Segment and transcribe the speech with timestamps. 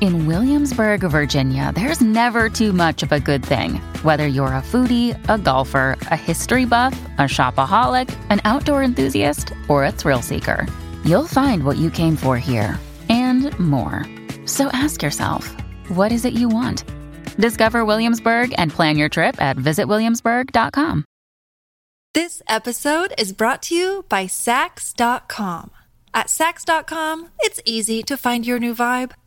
[0.00, 3.76] In Williamsburg, Virginia, there's never too much of a good thing.
[4.02, 9.84] Whether you're a foodie, a golfer, a history buff, a shopaholic, an outdoor enthusiast, or
[9.84, 10.66] a thrill seeker,
[11.04, 14.04] you'll find what you came for here and more.
[14.46, 15.54] So ask yourself,
[15.88, 16.84] what is it you want?
[17.36, 21.04] Discover Williamsburg and plan your trip at visitwilliamsburg.com.
[22.14, 25.70] This episode is brought to you by Saks.com.
[26.12, 29.12] At Saks.com, it's easy to find your new vibe.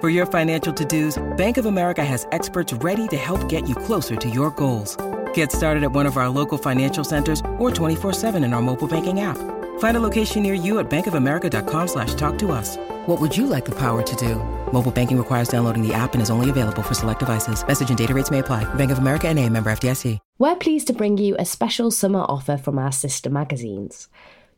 [0.00, 4.14] For your financial to-dos, Bank of America has experts ready to help get you closer
[4.14, 4.94] to your goals.
[5.32, 9.20] Get started at one of our local financial centers or 24-7 in our mobile banking
[9.20, 9.38] app.
[9.78, 12.76] Find a location near you at bankofamerica.com slash talk to us.
[13.06, 14.34] What would you like the power to do?
[14.70, 17.66] Mobile banking requires downloading the app and is only available for select devices.
[17.66, 18.64] Message and data rates may apply.
[18.74, 20.18] Bank of America and a member FDIC.
[20.38, 24.08] We're pleased to bring you a special summer offer from our sister magazines.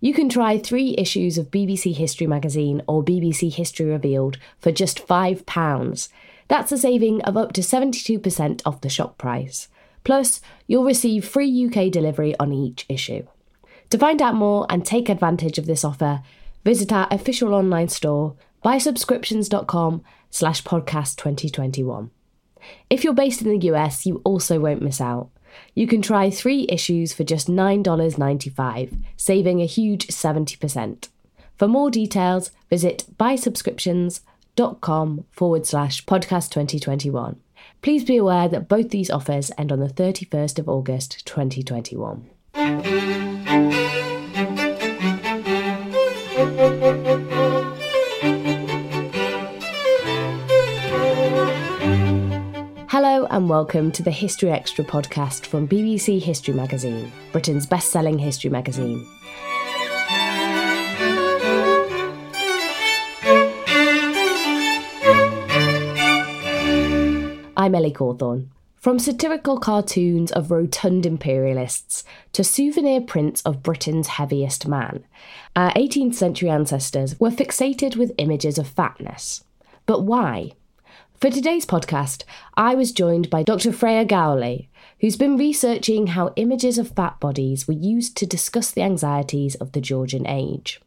[0.01, 5.05] You can try three issues of BBC History Magazine or BBC History Revealed for just
[5.05, 6.09] £5.
[6.47, 9.69] That's a saving of up to 72% off the shop price.
[10.05, 13.27] Plus, you'll receive free UK delivery on each issue.
[13.91, 16.23] To find out more and take advantage of this offer,
[16.65, 22.11] visit our official online store, buysubscriptions.com slash podcast 2021.
[22.89, 25.31] If you're based in the US, you also won't miss out.
[25.75, 31.09] You can try three issues for just $9.95, saving a huge 70%.
[31.57, 37.41] For more details, visit buysubscriptions.com forward slash podcast 2021.
[37.83, 42.29] Please be aware that both these offers end on the 31st of August 2021.
[52.91, 58.19] Hello and welcome to the History Extra podcast from BBC History Magazine, Britain's best selling
[58.19, 59.07] history magazine.
[67.59, 68.49] I'm Ellie Cawthorne.
[68.77, 75.05] From satirical cartoons of rotund imperialists to souvenir prints of Britain's heaviest man,
[75.55, 79.45] our 18th century ancestors were fixated with images of fatness.
[79.85, 80.53] But why?
[81.21, 82.23] For today's podcast,
[82.57, 83.73] I was joined by Dr.
[83.73, 84.69] Freya Gowrley,
[85.01, 89.73] who's been researching how images of fat bodies were used to discuss the anxieties of
[89.73, 90.81] the Georgian age.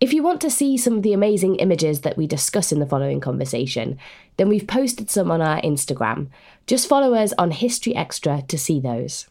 [0.00, 2.86] If you want to see some of the amazing images that we discuss in the
[2.86, 3.98] following conversation,
[4.38, 6.28] then we've posted some on our Instagram.
[6.66, 9.26] Just follow us on History Extra to see those.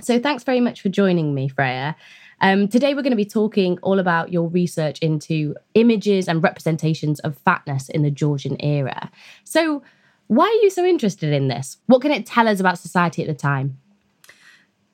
[0.00, 1.94] So thanks very much for joining me, Freya.
[2.40, 7.20] Um, today, we're going to be talking all about your research into images and representations
[7.20, 9.10] of fatness in the Georgian era.
[9.44, 9.82] So,
[10.28, 11.78] why are you so interested in this?
[11.86, 13.78] What can it tell us about society at the time?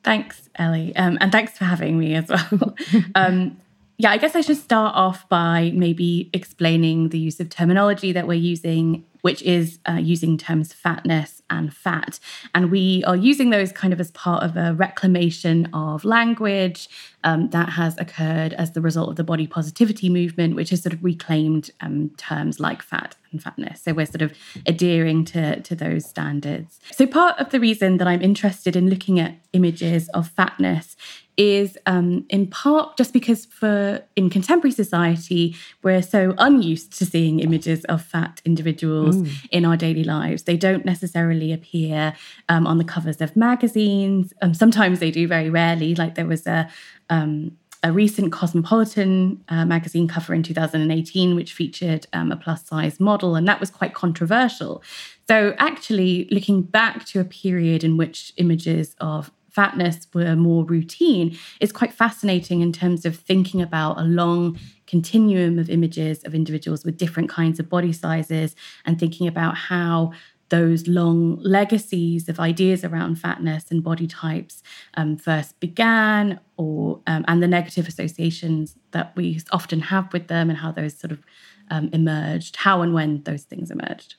[0.03, 2.75] Thanks, Ellie, um, and thanks for having me as well.
[3.15, 3.59] um,
[3.99, 8.27] yeah, I guess I should start off by maybe explaining the use of terminology that
[8.27, 12.21] we're using, which is uh, using terms fatness and fat.
[12.55, 16.89] And we are using those kind of as part of a reclamation of language
[17.25, 20.93] um, that has occurred as the result of the body positivity movement, which has sort
[20.93, 23.83] of reclaimed um, terms like fat and fatness.
[23.83, 24.33] So we're sort of
[24.65, 26.79] adhering to, to those standards.
[26.93, 30.95] So part of the reason that I'm interested in looking at images of fatness
[31.37, 37.41] is um, in part just because for in contemporary society we're so unused to seeing
[37.41, 39.49] images of fat individuals mm.
[39.51, 40.45] in our daily lives.
[40.45, 42.15] They don't necessarily appear
[42.49, 44.33] um, on the covers of magazines.
[44.43, 45.95] Um, sometimes they do, very rarely.
[45.95, 46.69] Like there was a
[47.11, 52.99] um, a recent Cosmopolitan uh, magazine cover in 2018, which featured um, a plus size
[52.99, 54.83] model, and that was quite controversial.
[55.29, 61.37] So, actually, looking back to a period in which images of fatness were more routine
[61.61, 66.85] is quite fascinating in terms of thinking about a long continuum of images of individuals
[66.85, 68.55] with different kinds of body sizes
[68.85, 70.13] and thinking about how
[70.49, 74.63] those long legacies of ideas around fatness and body types
[74.95, 80.49] um, first began, or um, and the negative associations that we often have with them,
[80.49, 81.25] and how those sort of
[81.71, 84.15] um, emerged, how and when those things emerged.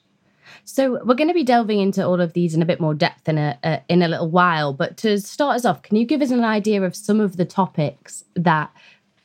[0.63, 3.29] So we're going to be delving into all of these in a bit more depth
[3.29, 4.73] in a, a in a little while.
[4.73, 7.45] But to start us off, can you give us an idea of some of the
[7.45, 8.71] topics that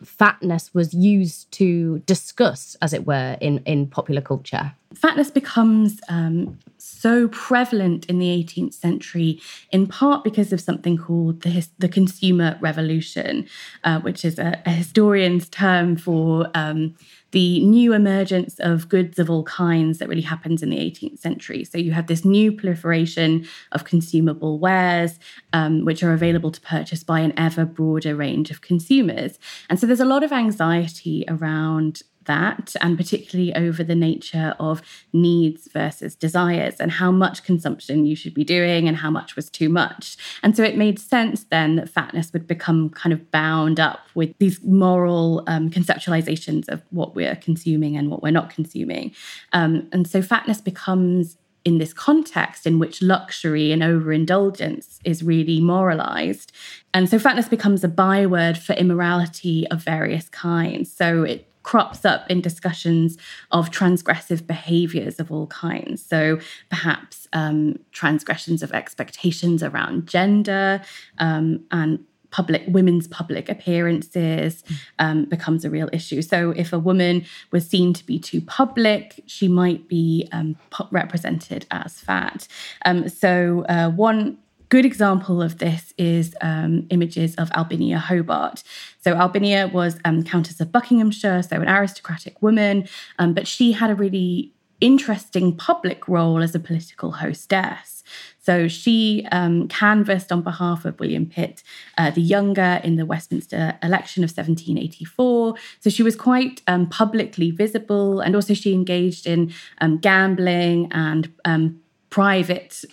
[0.04, 4.74] fatness was used to discuss, as it were, in in popular culture?
[4.94, 9.40] Fatness becomes um, so prevalent in the 18th century,
[9.70, 13.46] in part because of something called the, his, the consumer revolution,
[13.84, 16.94] uh, which is a, a, historian's term for um,
[17.30, 21.64] the new emergence of goods of all kinds that really happens in the 18th century.
[21.64, 25.18] So you have this new proliferation of consumable wares,
[25.52, 29.38] um, which are available to purchase by an ever broader range of consumers.
[29.70, 34.82] And so there's a lot of anxiety around that, and particularly over the nature of
[35.12, 39.50] needs versus desires and how much consumption you should be doing and how much was
[39.50, 40.16] too much.
[40.42, 44.34] And so it made sense then that fatness would become kind of bound up with
[44.38, 49.12] these moral um, conceptualizations of what we're consuming and what we're not consuming.
[49.52, 55.60] Um, and so fatness becomes in this context in which luxury and overindulgence is really
[55.60, 56.52] moralized.
[56.92, 60.92] And so fatness becomes a byword for immorality of various kinds.
[60.92, 63.16] So it crops up in discussions
[63.50, 66.04] of transgressive behaviors of all kinds.
[66.04, 66.38] So
[66.70, 70.82] perhaps um, transgressions of expectations around gender
[71.18, 74.64] um, and public women's public appearances
[74.98, 76.22] um, becomes a real issue.
[76.22, 80.56] So if a woman was seen to be too public, she might be um,
[80.90, 82.48] represented as fat.
[82.84, 84.38] Um, so uh, one
[84.72, 88.62] good example of this is um, images of Albinia Hobart.
[89.04, 92.88] So, Albinia was um, Countess of Buckinghamshire, so an aristocratic woman,
[93.18, 98.02] um, but she had a really interesting public role as a political hostess.
[98.40, 101.62] So she um, canvassed on behalf of William Pitt
[101.98, 105.54] uh, the Younger in the Westminster election of 1784.
[105.80, 109.52] So she was quite um, publicly visible, and also she engaged in
[109.82, 112.84] um, gambling and um, private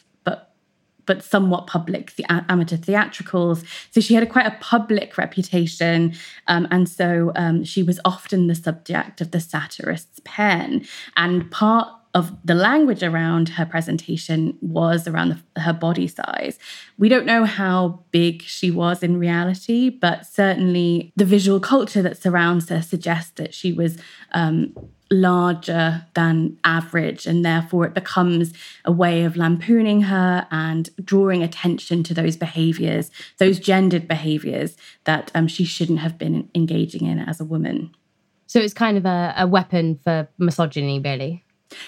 [1.10, 3.64] but somewhat public the amateur theatricals.
[3.90, 6.14] So she had quite a public reputation,
[6.46, 10.86] um, and so um, she was often the subject of the satirist's pen.
[11.18, 11.90] And part
[12.20, 16.60] of the language around her presentation was around the, her body size.
[16.98, 22.22] We don't know how big she was in reality, but certainly the visual culture that
[22.22, 23.98] surrounds her suggests that she was
[24.34, 24.76] um,
[25.12, 28.54] larger than average, and therefore it becomes
[28.86, 35.32] a way of lampooning her and drawing attention to those behaviors, those gendered behaviors that
[35.34, 37.90] um, she shouldn't have been engaging in as a woman.
[38.46, 41.44] So it's kind of a, a weapon for misogyny, really.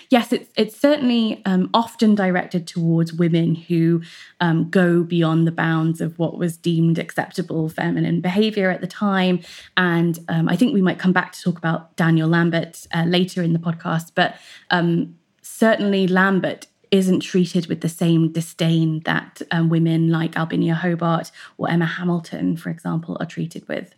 [0.10, 4.02] Yes, it's it's certainly um, often directed towards women who
[4.40, 9.40] um, go beyond the bounds of what was deemed acceptable feminine behaviour at the time,
[9.78, 13.42] and um, I think we might come back to talk about Daniel Lambert uh, later
[13.42, 14.12] in the podcast.
[14.14, 14.36] But
[14.70, 21.32] um, certainly, Lambert isn't treated with the same disdain that um, women like Albinia Hobart
[21.58, 23.96] or Emma Hamilton, for example, are treated with.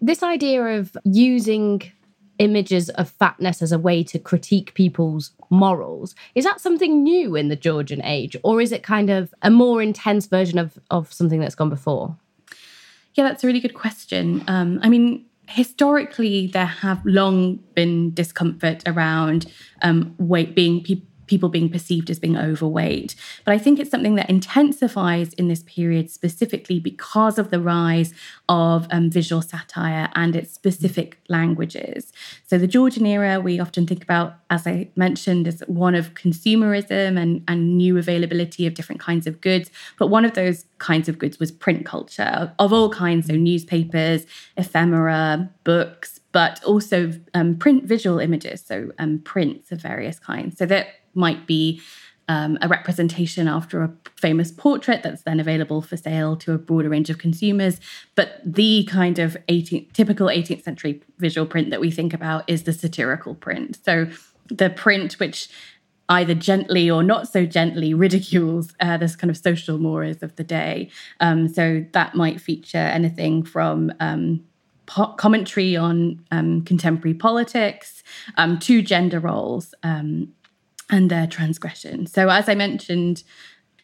[0.00, 1.82] This idea of using
[2.40, 6.14] images of fatness as a way to critique people's morals.
[6.34, 9.80] Is that something new in the Georgian age, or is it kind of a more
[9.82, 12.16] intense version of, of something that's gone before?
[13.14, 14.42] Yeah, that's a really good question.
[14.48, 19.46] Um, I mean, historically, there have long been discomfort around
[19.82, 23.14] um, weight being people people being perceived as being overweight.
[23.44, 28.12] But I think it's something that intensifies in this period specifically because of the rise
[28.48, 32.12] of um, visual satire and its specific languages.
[32.48, 37.16] So the Georgian era, we often think about, as I mentioned, as one of consumerism
[37.22, 39.70] and, and new availability of different kinds of goods.
[39.98, 44.26] But one of those kinds of goods was print culture of all kinds, so newspapers,
[44.56, 50.58] ephemera, books, but also um, print visual images, so um, prints of various kinds.
[50.58, 51.80] So that might be
[52.30, 56.88] um, a representation after a famous portrait that's then available for sale to a broader
[56.88, 57.80] range of consumers.
[58.14, 62.62] But the kind of 18th, typical 18th century visual print that we think about is
[62.62, 63.78] the satirical print.
[63.84, 64.06] So
[64.48, 65.48] the print which
[66.08, 70.44] either gently or not so gently ridicules uh, this kind of social mores of the
[70.44, 70.88] day.
[71.18, 74.44] Um, so that might feature anything from um,
[74.86, 78.02] commentary on um, contemporary politics
[78.36, 80.32] um, to gender roles um,
[80.90, 82.06] and their transgression.
[82.06, 83.22] So, as I mentioned,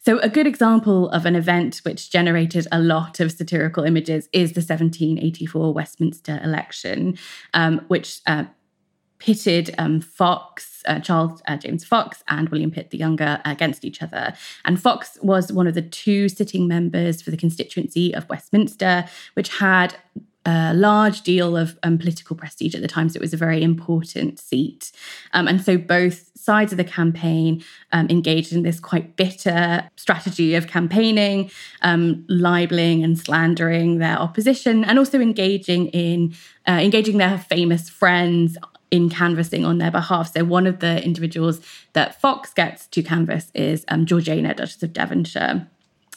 [0.07, 4.53] so, a good example of an event which generated a lot of satirical images is
[4.53, 7.19] the 1784 Westminster election,
[7.55, 8.45] um, which uh,
[9.19, 14.01] pitted um, Fox, uh, Charles uh, James Fox, and William Pitt the Younger against each
[14.01, 14.33] other.
[14.65, 19.59] And Fox was one of the two sitting members for the constituency of Westminster, which
[19.59, 19.97] had
[20.47, 23.63] a large deal of um, political prestige at the time, so it was a very
[23.63, 24.93] important seat.
[25.33, 30.55] Um, and so both sides of the campaign um, engaged in this quite bitter strategy
[30.55, 31.51] of campaigning,
[31.83, 36.35] um, libeling and slandering their opposition, and also engaging in
[36.69, 38.57] uh, engaging their famous friends
[38.91, 40.33] in canvassing on their behalf.
[40.33, 41.61] So one of the individuals
[41.93, 45.67] that Fox gets to canvass is um, Georgiana, Duchess of Devonshire.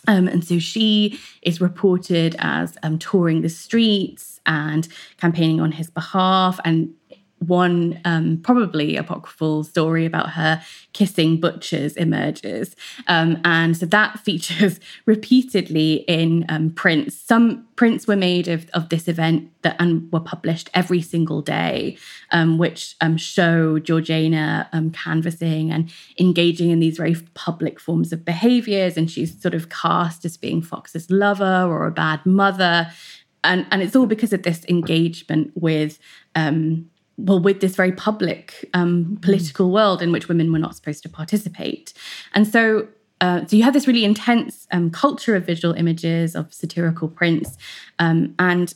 [0.08, 4.88] Um, and so she is reported as um, touring the streets and
[5.18, 6.94] campaigning on his behalf and
[7.40, 10.62] one um, probably apocryphal story about her
[10.94, 12.76] kissing butchers emerges.
[13.08, 17.16] Um, and so that features repeatedly in um, prints.
[17.16, 21.98] Some prints were made of, of this event that and were published every single day,
[22.32, 28.26] um, which um, show Georgiana um, canvassing and engaging in these very public forms of
[28.26, 28.98] behaviors.
[28.98, 32.92] And she's sort of cast as being Fox's lover or a bad mother.
[33.44, 36.00] And, and it's all because of this engagement with
[36.36, 36.90] um,
[37.26, 41.10] well, with this very public um, political world in which women were not supposed to
[41.10, 41.94] participate.
[42.34, 42.88] And so
[43.22, 47.58] uh, so you have this really intense um, culture of visual images of satirical prints
[48.00, 48.74] um, and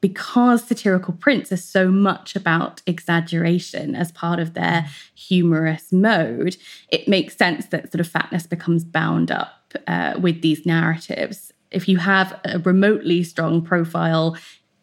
[0.00, 6.56] because satirical prints are so much about exaggeration as part of their humorous mode
[6.90, 9.56] it makes sense that sort of fatness becomes bound up
[9.86, 11.52] uh, with these narratives.
[11.70, 14.36] If you have a remotely strong profile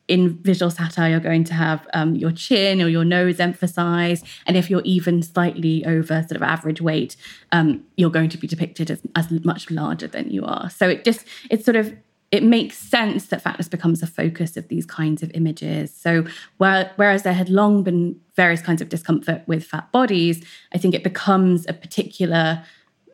[0.07, 4.25] in visual satire, you're going to have um, your chin or your nose emphasized.
[4.45, 7.15] And if you're even slightly over sort of average weight,
[7.51, 10.69] um, you're going to be depicted as, as much larger than you are.
[10.69, 11.95] So it just, it's sort of,
[12.31, 15.93] it makes sense that fatness becomes a focus of these kinds of images.
[15.93, 16.25] So
[16.57, 20.43] whereas there had long been various kinds of discomfort with fat bodies,
[20.74, 22.63] I think it becomes a particular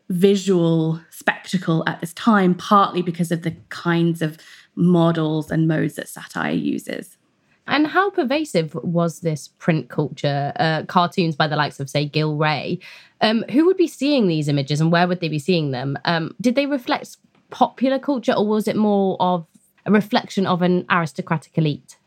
[0.08, 4.38] visual spectacle at this time, partly because of the kinds of
[4.79, 7.17] models and modes that satire uses.
[7.67, 12.79] And how pervasive was this print culture, uh, cartoons by the likes of, say, Gillray?
[13.21, 15.98] Um, who would be seeing these images and where would they be seeing them?
[16.05, 17.17] Um, did they reflect
[17.51, 19.45] popular culture or was it more of
[19.86, 21.98] a reflection of an aristocratic elite?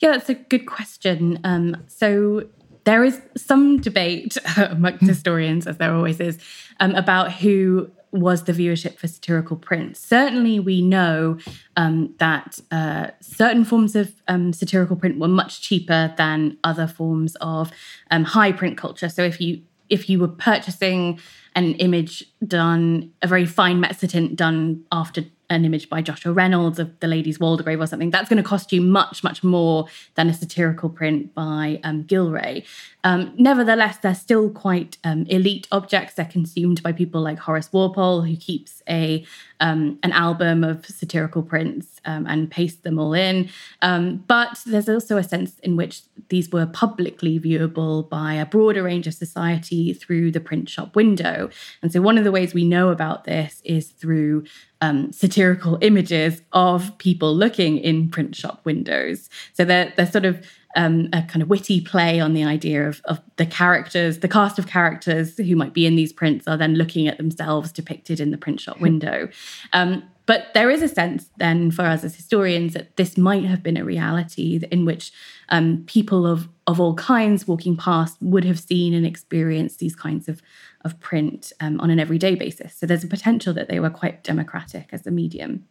[0.00, 1.38] Yeah, that's a good question.
[1.44, 2.48] Um, so
[2.84, 6.38] there is some debate amongst historians, as there always is,
[6.80, 9.96] um, about who was the viewership for satirical print.
[9.96, 11.38] Certainly, we know
[11.76, 17.36] um, that uh, certain forms of um, satirical print were much cheaper than other forms
[17.40, 17.72] of
[18.10, 19.08] um, high print culture.
[19.08, 21.20] So, if you if you were purchasing
[21.54, 26.98] an image done, a very fine mezzotint done after an image by Joshua Reynolds of
[27.00, 30.34] the Lady's Waldegrave or something, that's going to cost you much, much more than a
[30.34, 32.64] satirical print by um, Gillray.
[33.04, 36.14] Um, nevertheless, they're still quite um, elite objects.
[36.14, 39.24] They're consumed by people like Horace Walpole, who keeps a
[39.62, 43.48] um, an album of satirical prints um, and paste them all in.
[43.80, 48.82] Um, but there's also a sense in which these were publicly viewable by a broader
[48.82, 51.48] range of society through the print shop window.
[51.80, 54.44] And so, one of the ways we know about this is through
[54.82, 59.30] um, satirical images of people looking in print shop windows.
[59.52, 60.44] So they're, they're sort of
[60.76, 64.58] um, a kind of witty play on the idea of, of the characters, the cast
[64.58, 68.30] of characters who might be in these prints are then looking at themselves depicted in
[68.30, 69.28] the print shop window.
[69.72, 73.62] Um, but there is a sense then for us as historians that this might have
[73.62, 75.12] been a reality in which
[75.48, 80.28] um, people of, of all kinds walking past would have seen and experienced these kinds
[80.28, 80.40] of,
[80.84, 82.74] of print um, on an everyday basis.
[82.74, 85.64] So there's a potential that they were quite democratic as a medium.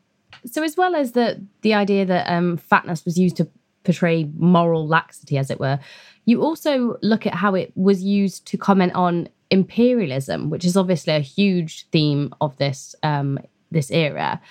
[0.46, 3.50] So as well as the the idea that um, fatness was used to
[3.83, 5.79] portray moral laxity, as it were.
[6.25, 11.13] You also look at how it was used to comment on imperialism, which is obviously
[11.13, 13.39] a huge theme of this um,
[13.71, 14.41] this era.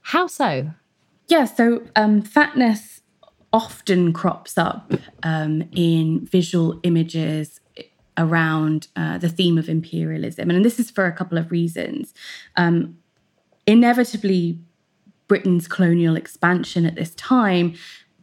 [0.00, 0.70] How so?
[1.28, 3.02] Yeah, so um, fatness
[3.52, 4.92] often crops up
[5.22, 7.60] um, in visual images
[8.16, 12.14] around uh, the theme of imperialism, and this is for a couple of reasons.
[12.56, 12.98] Um,
[13.66, 14.60] inevitably,
[15.28, 17.74] Britain's colonial expansion at this time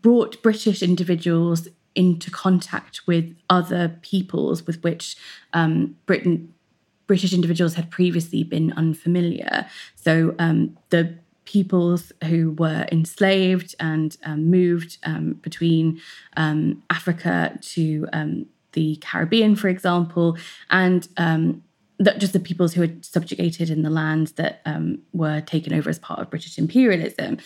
[0.05, 5.15] brought British individuals into contact with other peoples with which
[5.53, 6.53] um, Britain
[7.07, 9.65] British individuals had previously been unfamiliar.
[9.95, 15.99] So um, the peoples who were enslaved and um, moved um, between
[16.37, 20.37] um, Africa to um, the Caribbean, for example,
[20.69, 21.07] and
[21.97, 24.61] that just the peoples who were subjugated in the lands that
[25.13, 27.39] were taken over as part of British imperialism.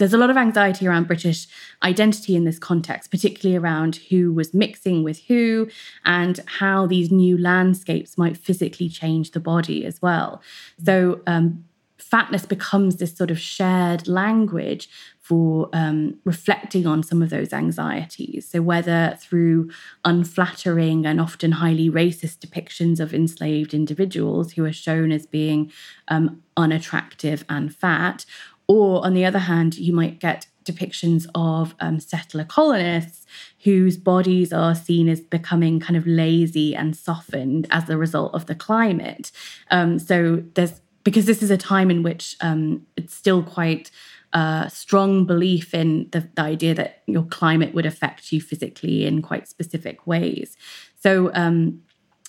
[0.00, 1.46] There's a lot of anxiety around British
[1.82, 5.68] identity in this context, particularly around who was mixing with who
[6.04, 10.42] and how these new landscapes might physically change the body as well.
[10.82, 11.64] So, um,
[11.98, 14.88] fatness becomes this sort of shared language
[15.30, 18.48] for um, reflecting on some of those anxieties.
[18.48, 19.70] So, whether through
[20.04, 25.70] unflattering and often highly racist depictions of enslaved individuals who are shown as being
[26.08, 28.24] um, unattractive and fat,
[28.70, 33.26] or on the other hand, you might get depictions of um, settler colonists
[33.64, 38.46] whose bodies are seen as becoming kind of lazy and softened as a result of
[38.46, 39.32] the climate.
[39.72, 43.90] Um, so there's because this is a time in which um, it's still quite
[44.32, 49.20] a strong belief in the, the, idea that your climate would affect you physically in
[49.20, 50.56] quite specific ways.
[51.02, 51.82] So, um,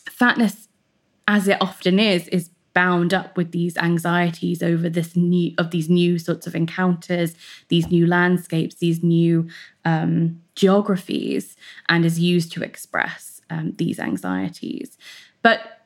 [0.09, 0.69] fatness,
[1.27, 5.89] as it often is, is bound up with these anxieties over this new of these
[5.89, 7.35] new sorts of encounters,
[7.67, 9.47] these new landscapes, these new
[9.85, 11.55] um, geographies,
[11.89, 14.97] and is used to express um, these anxieties.
[15.41, 15.81] But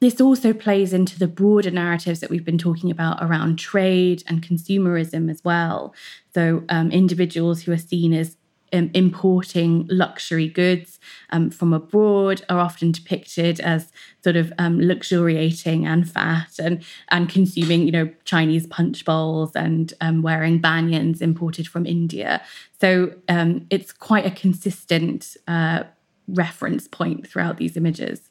[0.00, 4.42] this also plays into the broader narratives that we've been talking about around trade and
[4.42, 5.92] consumerism as well.
[6.34, 8.36] So, um, individuals who are seen as
[8.72, 10.98] um, importing luxury goods
[11.30, 17.28] um, from abroad are often depicted as sort of um, luxuriating and fat and and
[17.28, 22.42] consuming you know Chinese punch bowls and um, wearing banyans imported from India.
[22.80, 25.84] So um, it's quite a consistent uh,
[26.28, 28.30] reference point throughout these images.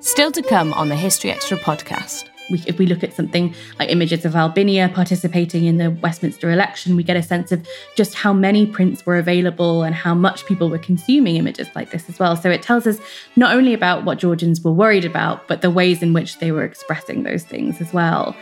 [0.00, 2.28] Still to come on the History Extra podcast.
[2.50, 6.96] We, if we look at something like images of Albinia participating in the Westminster election,
[6.96, 10.68] we get a sense of just how many prints were available and how much people
[10.68, 12.36] were consuming images like this as well.
[12.36, 12.98] So it tells us
[13.36, 16.64] not only about what Georgians were worried about, but the ways in which they were
[16.64, 18.34] expressing those things as well.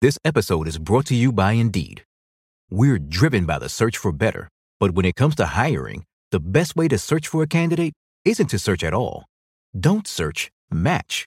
[0.00, 2.04] This episode is brought to you by Indeed.
[2.70, 4.48] We're driven by the search for better,
[4.80, 7.92] but when it comes to hiring, the best way to search for a candidate
[8.24, 9.24] isn't to search at all.
[9.78, 11.26] Don't search, match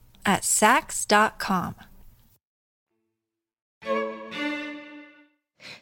[0.25, 1.75] at Saks.com.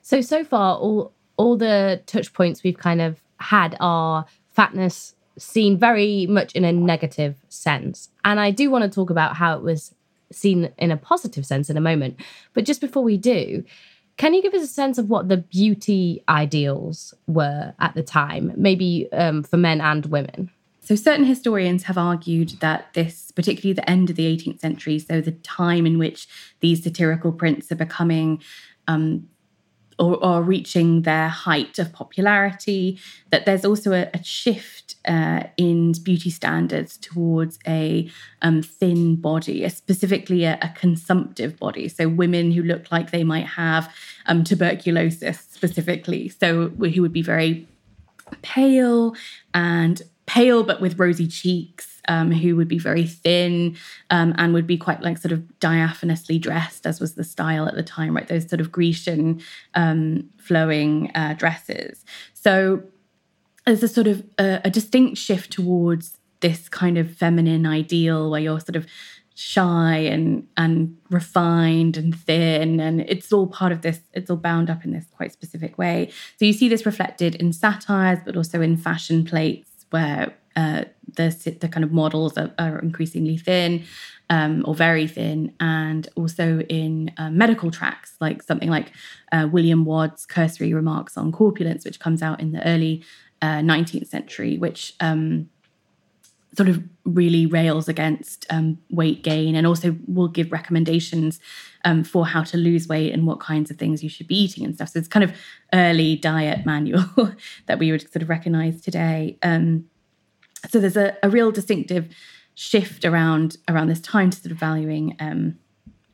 [0.02, 5.78] So so far, all all the touch points we've kind of had are fatness seen
[5.78, 9.63] very much in a negative sense, and I do want to talk about how it
[9.63, 9.93] was
[10.32, 12.19] seen in a positive sense in a moment.
[12.54, 13.63] But just before we do,
[14.17, 18.52] can you give us a sense of what the beauty ideals were at the time,
[18.58, 20.52] maybe um, for men and women?
[20.89, 25.21] So, certain historians have argued that this, particularly the end of the 18th century, so
[25.21, 26.28] the time in which
[26.62, 28.41] these satirical prints are becoming
[28.88, 29.30] um,
[29.99, 32.97] or, or, reaching their height of popularity,
[33.30, 38.10] that there's also a, a shift uh, in beauty standards towards a
[38.41, 41.88] um, thin body, a, specifically a, a, consumptive body.
[41.88, 43.93] So, women who look like they might have
[44.25, 46.30] um, tuberculosis specifically.
[46.30, 47.67] So, who would be very
[48.41, 49.13] pale
[49.54, 53.76] and pale but with rosy cheeks, um, who would be very thin
[54.12, 57.74] um, and would be quite like sort of diaphanously dressed, as was the style at
[57.74, 58.28] the time, right?
[58.28, 59.42] Those sort of Grecian
[59.74, 62.06] um, flowing uh, dresses.
[62.36, 62.84] So
[63.65, 68.39] there's a sort of a, a distinct shift towards this kind of feminine ideal where
[68.39, 68.86] you're sort of
[69.34, 74.70] shy and and refined and thin and it's all part of this it's all bound
[74.70, 78.60] up in this quite specific way so you see this reflected in satires but also
[78.60, 80.84] in fashion plates where uh,
[81.15, 83.84] the the kind of models are, are increasingly thin
[84.30, 88.91] um, or very thin, and also in uh, medical tracts, like something like
[89.32, 93.04] uh, William Wadd's Cursory Remarks on Corpulence, which comes out in the early
[93.41, 95.49] 19th uh, century, which um,
[96.56, 101.40] sort of really rails against um, weight gain and also will give recommendations
[101.86, 104.66] um, for how to lose weight and what kinds of things you should be eating
[104.66, 104.90] and stuff.
[104.90, 105.34] So it's kind of
[105.74, 107.06] early diet manual
[107.68, 109.38] that we would sort of recognize today.
[109.44, 109.86] Um,
[110.70, 112.14] so there's a, a, real distinctive
[112.56, 115.58] shift around around this time to sort of valuing um,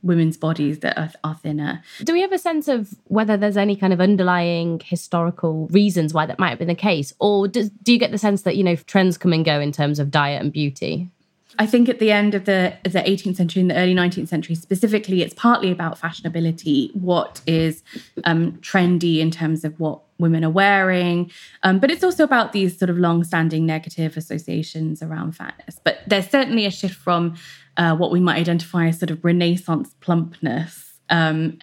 [0.05, 1.83] women's bodies that are, are, thinner.
[2.03, 6.25] Do we have a sense of whether there's any kind of underlying historical reasons why
[6.25, 8.63] that might have been the case, or does, do you get the sense that you
[8.63, 11.09] know trends come and go in terms of diet and beauty?
[11.57, 14.55] I think at the end of the the 18th century and the early 19th century,
[14.55, 16.93] specifically, it's partly about fashionability.
[16.95, 17.83] What is
[18.23, 21.31] um, trendy in terms of what women are wearing,
[21.63, 25.79] um, but it's also about these sort of long-standing negative associations around fatness.
[25.83, 27.35] But there's certainly a shift from
[27.77, 31.59] uh, what we might identify as sort of Renaissance plumpness um,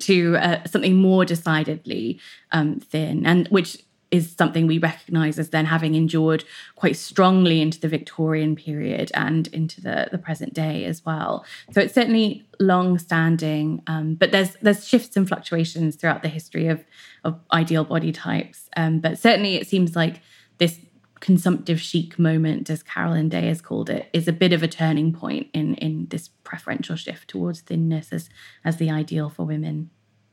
[0.00, 2.20] to uh, something more decidedly
[2.52, 3.78] um, thin, and which
[4.10, 6.44] is something we recognize as then having endured
[6.76, 11.44] quite strongly into the Victorian period and into the, the present day as well.
[11.72, 16.68] So it's certainly long standing, um, but there's there's shifts and fluctuations throughout the history
[16.68, 16.84] of
[17.24, 18.68] of ideal body types.
[18.76, 20.20] Um, but certainly it seems like
[20.58, 20.78] this
[21.20, 25.12] consumptive chic moment, as Carolyn Day has called it, is a bit of a turning
[25.12, 28.28] point in in this preferential shift towards thinness as
[28.64, 29.90] as the ideal for women.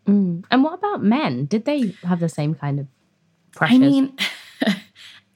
[0.08, 0.44] Mm.
[0.52, 1.46] And what about men?
[1.46, 2.88] Did they have the same kind of
[3.56, 3.76] pressures?
[3.76, 4.18] I mean,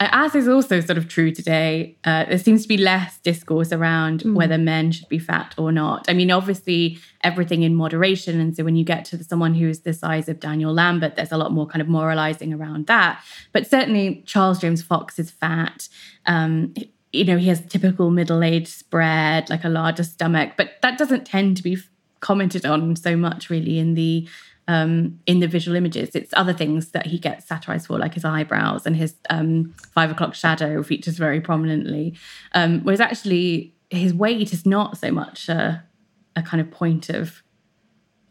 [0.00, 4.20] as is also sort of true today, uh, there seems to be less discourse around
[4.20, 4.34] mm.
[4.34, 6.04] whether men should be fat or not.
[6.08, 8.40] I mean, obviously, everything in moderation.
[8.40, 11.32] And so when you get to someone who is the size of Daniel Lambert, there's
[11.32, 13.22] a lot more kind of moralizing around that.
[13.52, 15.88] But certainly, Charles James Fox is fat.
[16.26, 16.74] Um,
[17.12, 21.26] you know, he has typical middle aged spread, like a larger stomach, but that doesn't
[21.26, 21.78] tend to be
[22.20, 24.28] commented on so much really in the
[24.68, 26.14] um, in the visual images.
[26.14, 30.10] It's other things that he gets satirized for, like his eyebrows and his um, five
[30.10, 32.14] o'clock shadow features very prominently.
[32.52, 35.82] Um, whereas actually, his weight is not so much a,
[36.36, 37.42] a kind of point of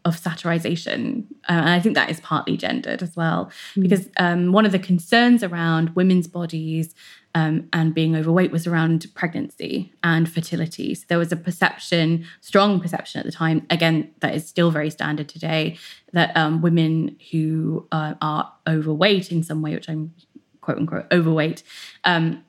[0.06, 1.26] of satirization.
[1.50, 3.82] Uh, and I think that is partly gendered as well, mm.
[3.82, 6.96] because um, one of the concerns around women's bodies
[7.38, 10.96] um, and being overweight was around pregnancy and fertility.
[10.96, 14.90] So there was a perception, strong perception at the time, again, that is still very
[14.90, 15.78] standard today,
[16.14, 20.16] that um, women who uh, are overweight in some way, which I'm
[20.62, 21.62] quote unquote overweight,
[22.06, 22.44] um,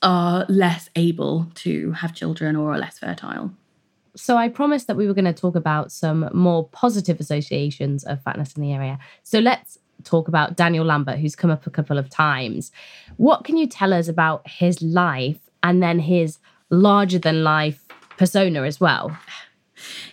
[0.00, 3.52] are less able to have children or are less fertile.
[4.16, 8.22] So I promised that we were going to talk about some more positive associations of
[8.22, 8.98] fatness in the area.
[9.24, 12.72] So let's talk about Daniel Lambert, who's come up a couple of times.
[13.16, 16.38] What can you tell us about his life and then his
[16.70, 17.84] larger than life
[18.16, 19.16] persona as well?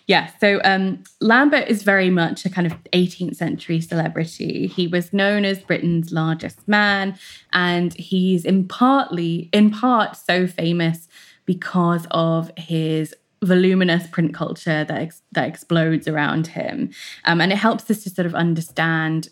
[0.07, 4.67] Yeah, so um, Lambert is very much a kind of 18th century celebrity.
[4.67, 7.17] He was known as Britain's largest man,
[7.53, 11.07] and he's in partly, in part, so famous
[11.45, 16.91] because of his voluminous print culture that ex- that explodes around him,
[17.25, 19.29] um, and it helps us to sort of understand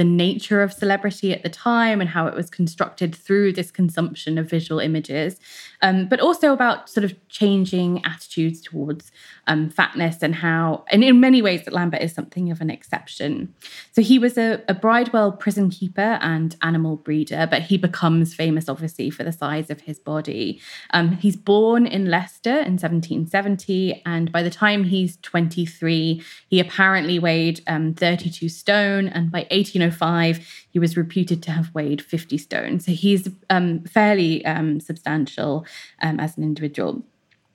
[0.00, 4.38] the nature of celebrity at the time and how it was constructed through this consumption
[4.38, 5.38] of visual images,
[5.82, 9.12] um, but also about sort of changing attitudes towards
[9.46, 13.54] um, fatness and how, and in many ways, that Lambert is something of an exception.
[13.92, 18.70] So he was a, a Bridewell prison keeper and animal breeder, but he becomes famous,
[18.70, 20.62] obviously, for the size of his body.
[20.94, 27.18] Um, he's born in Leicester in 1770, and by the time he's 23, he apparently
[27.18, 32.38] weighed um, 32 stone, and by 1805, 1805, he was reputed to have weighed 50
[32.38, 32.80] stone.
[32.80, 35.66] So he's um, fairly um, substantial
[36.02, 37.04] um, as an individual.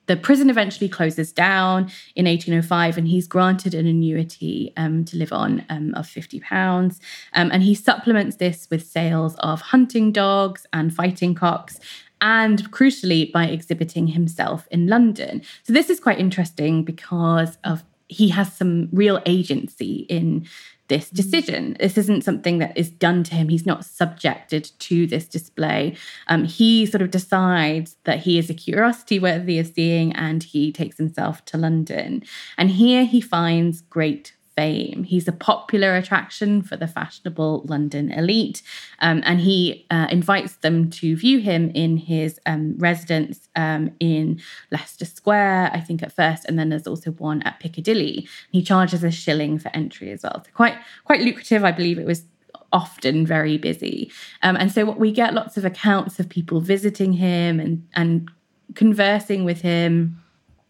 [0.07, 5.33] The prison eventually closes down in 1805, and he's granted an annuity um, to live
[5.33, 6.99] on um, of £50.
[7.33, 11.79] Um, and he supplements this with sales of hunting dogs and fighting cocks
[12.21, 15.41] and crucially by exhibiting himself in London.
[15.63, 20.45] So this is quite interesting because of he has some real agency in
[20.87, 21.15] this mm.
[21.15, 21.77] decision.
[21.79, 23.49] This isn't something that is done to him.
[23.49, 25.95] He's not subjected to this display.
[26.27, 30.71] Um, he sort of decides that he is a curiosity worthy of seeing and he
[30.71, 32.23] takes himself to London.
[32.57, 35.03] And here he finds great fame.
[35.03, 38.61] He's a popular attraction for the fashionable London elite,
[38.99, 44.41] um, and he uh, invites them to view him in his um, residence um, in
[44.71, 48.27] Leicester Square, I think at first, and then there's also one at Piccadilly.
[48.51, 50.43] He charges a shilling for entry as well.
[50.43, 51.63] So quite quite lucrative.
[51.63, 52.23] I believe it was
[52.71, 57.13] often very busy, um, and so what we get lots of accounts of people visiting
[57.13, 58.29] him and and
[58.73, 60.21] conversing with him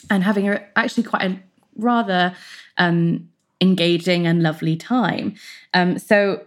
[0.09, 1.39] and having a, actually quite a
[1.77, 2.35] rather
[2.77, 3.29] um,
[3.65, 5.35] engaging and lovely time.
[5.73, 6.41] Um, so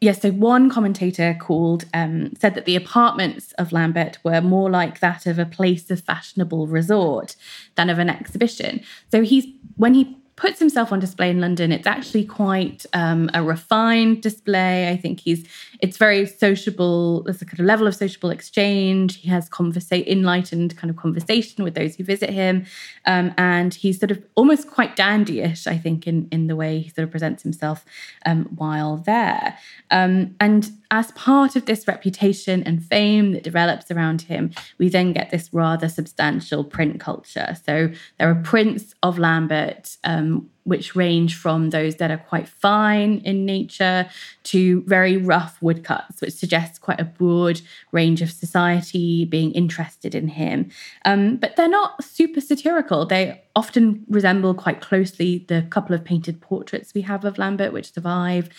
[0.00, 5.00] yes, so one commentator called um, said that the apartments of Lambert were more like
[5.00, 7.36] that of a place of fashionable resort
[7.76, 8.80] than of an exhibition.
[9.10, 13.42] So he's when he puts himself on display in London, it's actually quite um, a
[13.42, 14.88] refined display.
[14.88, 15.46] I think he's
[15.80, 17.22] it's very sociable.
[17.22, 19.16] There's a kind of level of sociable exchange.
[19.16, 22.66] He has conversa- enlightened kind of conversation with those who visit him,
[23.04, 25.66] um, and he's sort of almost quite dandyish.
[25.66, 27.84] I think in in the way he sort of presents himself
[28.24, 29.58] um, while there.
[29.90, 35.14] Um, and as part of this reputation and fame that develops around him, we then
[35.14, 37.56] get this rather substantial print culture.
[37.64, 43.22] So there are prints of Lambert, um, which range from those that are quite fine
[43.24, 44.06] in nature
[44.44, 50.28] to very rough woodcuts, which suggests quite a broad range of society being interested in
[50.28, 50.70] him.
[51.06, 53.06] Um, but they're not super satirical.
[53.06, 57.94] They often resemble quite closely the couple of painted portraits we have of Lambert, which
[57.94, 58.50] survive.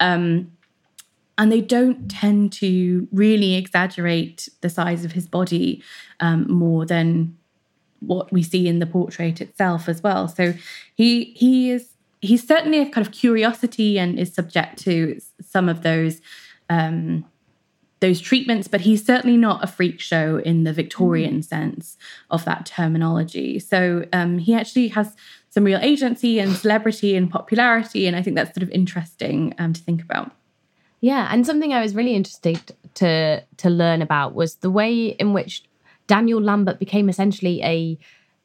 [0.00, 0.52] Um,
[1.42, 5.82] and they don't tend to really exaggerate the size of his body
[6.20, 7.36] um, more than
[7.98, 10.28] what we see in the portrait itself as well.
[10.28, 10.54] So
[10.94, 15.82] he he is he's certainly a kind of curiosity and is subject to some of
[15.82, 16.20] those
[16.70, 17.24] um,
[17.98, 21.44] those treatments, but he's certainly not a freak show in the Victorian mm.
[21.44, 21.98] sense
[22.30, 23.58] of that terminology.
[23.58, 25.16] So um, he actually has
[25.50, 29.72] some real agency and celebrity and popularity, and I think that's sort of interesting um,
[29.72, 30.30] to think about.
[31.02, 32.60] Yeah, and something I was really interested
[32.94, 35.64] to to learn about was the way in which
[36.06, 37.98] Daniel Lambert became essentially a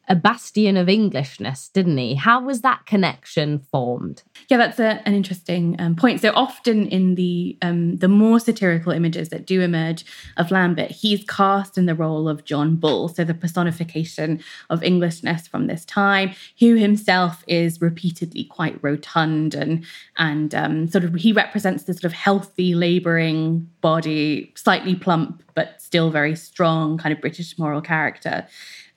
[0.10, 2.16] a bastion of Englishness, didn't he?
[2.16, 4.24] How was that connection formed?
[4.48, 6.22] Yeah, that's a, an interesting um, point.
[6.22, 10.06] So often in the um, the more satirical images that do emerge
[10.38, 15.48] of Lambert, he's cast in the role of John Bull, so the personification of Englishness
[15.48, 19.86] from this time, who himself is repeatedly quite rotund and
[20.18, 25.82] and um, sort of he represents the sort of healthy, labouring body, slightly plump but
[25.82, 28.46] still very strong, kind of British moral character.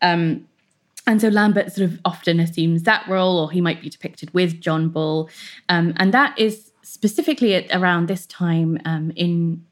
[0.02, 0.46] Um,
[1.10, 4.60] and so Lambert sort of often assumes that role, or he might be depicted with
[4.60, 5.28] John Bull.
[5.68, 9.64] Um, and that is specifically at around this time um, in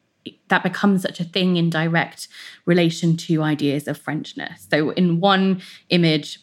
[0.49, 2.27] that becomes such a thing in direct
[2.67, 4.69] relation to ideas of Frenchness.
[4.69, 6.41] So in one image,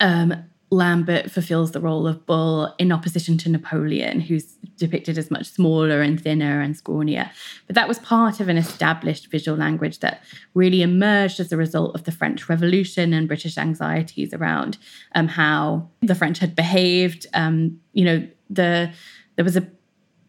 [0.00, 0.34] um,
[0.72, 4.44] Lambert fulfills the role of Bull in opposition to Napoleon, who's
[4.76, 7.28] depicted as much smaller and thinner and scrawnier.
[7.66, 10.22] But that was part of an established visual language that
[10.54, 14.78] really emerged as a result of the French Revolution and British anxieties around
[15.16, 17.26] um, how the French had behaved.
[17.34, 18.92] Um, you know, the
[19.34, 19.66] there was a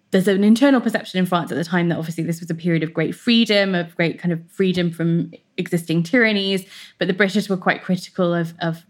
[0.10, 2.84] there's an internal perception in France at the time that obviously this was a period
[2.84, 6.66] of great freedom, of great kind of freedom from existing tyrannies,
[6.98, 8.86] but the British were quite critical of, of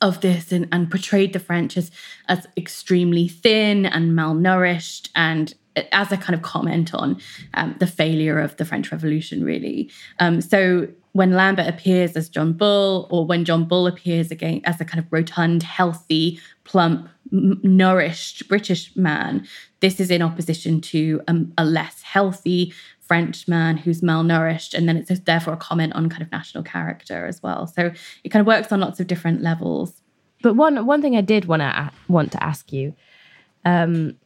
[0.00, 1.90] of this and, and portrayed the French as,
[2.28, 5.54] as extremely thin and malnourished and
[5.92, 7.20] as a kind of comment on
[7.54, 9.90] um, the failure of the French Revolution, really.
[10.18, 14.80] Um, so when Lambert appears as John Bull, or when John Bull appears again as
[14.80, 19.46] a kind of rotund, healthy, plump, m- nourished British man,
[19.80, 22.72] this is in opposition to um, a less healthy,
[23.10, 26.62] French man who's malnourished, and then it's just therefore a comment on kind of national
[26.62, 27.66] character as well.
[27.66, 27.90] So
[28.22, 30.00] it kind of works on lots of different levels.
[30.42, 32.94] But one one thing I did want to want to ask you
[33.64, 34.16] um,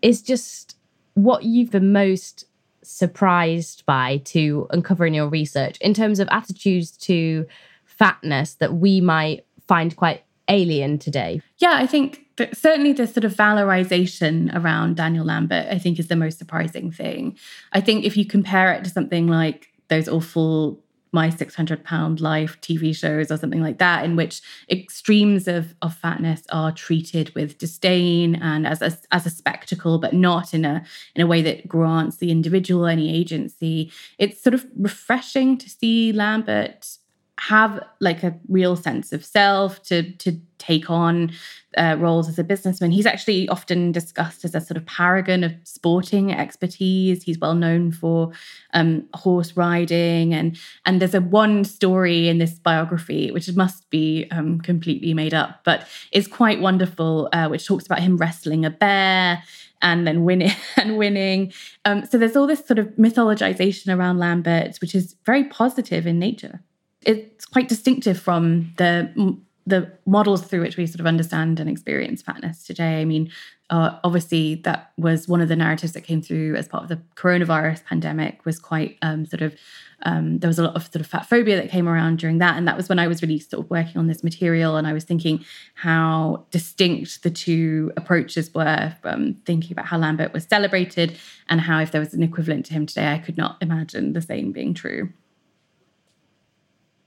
[0.00, 0.78] is just
[1.12, 2.46] what you've been most
[2.82, 7.46] surprised by to uncover in your research in terms of attitudes to
[7.84, 11.42] fatness that we might find quite alien today?
[11.58, 16.16] Yeah, I think certainly the sort of valorization around Daniel Lambert, I think, is the
[16.16, 17.36] most surprising thing.
[17.72, 22.60] I think if you compare it to something like those awful my 600 pound life
[22.60, 27.56] TV shows or something like that, in which extremes of, of fatness are treated with
[27.58, 31.66] disdain and as a, as a spectacle, but not in a, in a way that
[31.66, 33.90] grants the individual any agency.
[34.18, 36.98] It's sort of refreshing to see Lambert
[37.38, 41.30] have like a real sense of self to to take on
[41.76, 42.90] uh, roles as a businessman.
[42.90, 47.22] He's actually often discussed as a sort of paragon of sporting expertise.
[47.22, 48.32] He's well known for
[48.72, 54.26] um, horse riding and and there's a one story in this biography which must be
[54.30, 58.70] um, completely made up but is quite wonderful uh, which talks about him wrestling a
[58.70, 59.42] bear
[59.82, 61.52] and then winning and winning.
[61.84, 66.18] Um, so there's all this sort of mythologization around lambert which is very positive in
[66.18, 66.62] nature
[67.06, 69.38] it's quite distinctive from the
[69.68, 73.00] the models through which we sort of understand and experience fatness today.
[73.00, 73.32] I mean,
[73.68, 77.00] uh, obviously, that was one of the narratives that came through as part of the
[77.16, 78.44] coronavirus pandemic.
[78.44, 79.56] Was quite um, sort of
[80.02, 82.56] um, there was a lot of sort of fat phobia that came around during that,
[82.56, 84.92] and that was when I was really sort of working on this material, and I
[84.92, 88.94] was thinking how distinct the two approaches were.
[89.02, 92.72] From thinking about how Lambert was celebrated, and how if there was an equivalent to
[92.72, 95.12] him today, I could not imagine the same being true.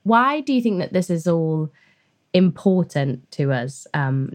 [0.03, 1.71] Why do you think that this is all
[2.33, 4.33] important to us um,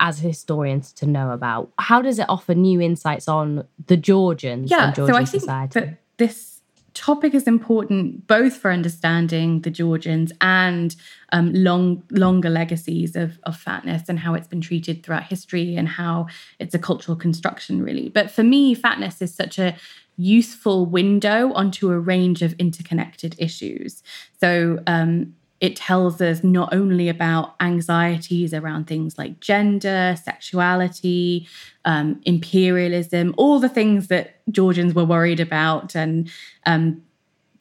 [0.00, 1.72] as historians to know about?
[1.78, 5.40] How does it offer new insights on the Georgians yeah, and Georgian so I think
[5.42, 5.80] society?
[5.80, 6.54] That this
[6.94, 10.94] topic is important both for understanding the Georgians and
[11.32, 15.88] um, long longer legacies of, of fatness and how it's been treated throughout history and
[15.88, 16.28] how
[16.60, 18.08] it's a cultural construction, really.
[18.08, 19.74] But for me, fatness is such a
[20.16, 24.02] useful window onto a range of interconnected issues.
[24.40, 31.48] So um, it tells us not only about anxieties around things like gender, sexuality,
[31.84, 36.30] um, imperialism, all the things that Georgians were worried about, and
[36.66, 37.02] um,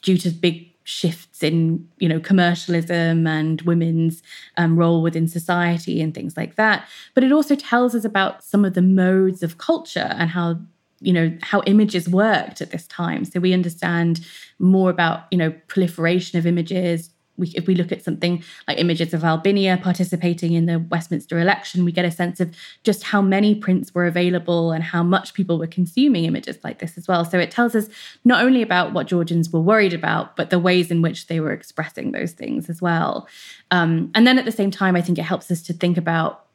[0.02, 4.22] due to big shifts in you know commercialism and women's
[4.58, 8.66] um, role within society and things like that but it also tells us about some
[8.66, 10.60] of the modes of culture and how
[11.04, 14.26] you know how images worked at this time so we understand
[14.60, 19.14] more about you know proliferation of images we, if we look at something like images
[19.14, 23.56] of Albinia participating in the Westminster election, we get a sense of just how many
[23.56, 27.26] prints were available and how much people were consuming images like this as well.
[27.26, 27.88] So it tells us
[28.24, 31.52] not only about what Georgians were worried about, but the ways in which they were
[31.52, 33.28] expressing those things as well.
[33.72, 36.46] Um, and then at the same time, I think it helps us to think about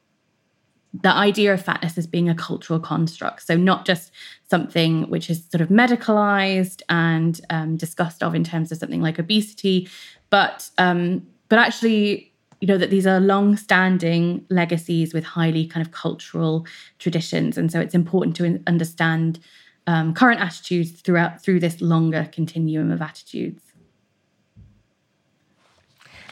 [0.95, 3.47] the idea of fatness as being a cultural construct.
[3.47, 4.11] So, not just
[4.49, 9.19] something which is sort of medicalized and um, discussed of in terms of something like
[9.19, 9.89] obesity,
[10.31, 15.93] but um, but actually, you know, that these are long-standing legacies with highly kind of
[15.93, 16.67] cultural
[16.99, 19.39] traditions, and so it's important to understand
[19.87, 23.63] um, current attitudes throughout through this longer continuum of attitudes.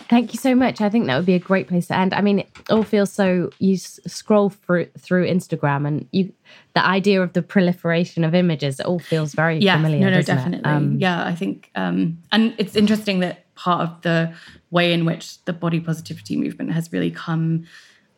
[0.09, 0.81] Thank you so much.
[0.81, 2.15] I think that would be a great place to end.
[2.15, 3.51] I mean, it all feels so.
[3.59, 6.33] You s- scroll through through Instagram, and you
[6.75, 8.79] the idea of the proliferation of images.
[8.81, 10.01] It all feels very yeah, familiar.
[10.01, 10.71] no, no, definitely.
[10.71, 14.33] Um, yeah, I think, um, and it's interesting that part of the
[14.71, 17.65] way in which the body positivity movement has really come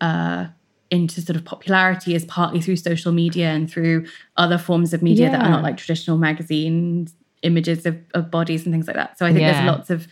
[0.01, 0.47] uh,
[0.91, 5.31] into sort of popularity is partly through social media and through other forms of media
[5.31, 9.19] that are not like traditional magazines, images of, of bodies and things like that.
[9.19, 9.53] So I think Yeah.
[9.53, 10.09] there's lots of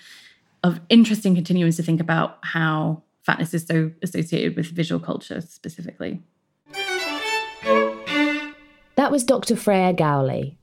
[0.66, 6.22] of interesting continuums to think about how fatness is so associated with visual culture specifically.
[8.96, 9.56] That was Dr.
[9.56, 10.56] Freya Gowrley.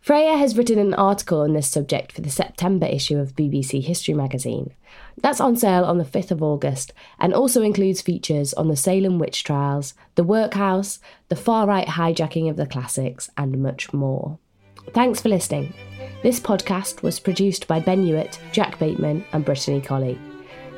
[0.00, 4.14] Freya has written an article on this subject for the September issue of BBC History
[4.14, 4.72] magazine.
[5.20, 9.18] That's on sale on the 5th of August and also includes features on the Salem
[9.18, 14.38] witch trials, the workhouse, the far right hijacking of the classics, and much more.
[14.92, 15.74] Thanks for listening.
[16.22, 20.18] This podcast was produced by Ben Hewitt, Jack Bateman, and Brittany Colley.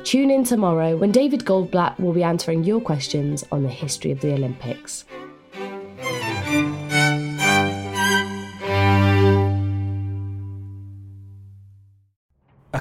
[0.03, 4.21] Tune in tomorrow when David Goldblatt will be answering your questions on the history of
[4.21, 5.05] the Olympics.